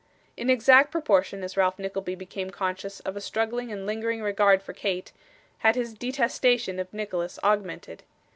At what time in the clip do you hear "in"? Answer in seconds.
0.35-0.49